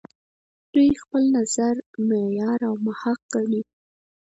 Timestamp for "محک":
2.85-3.19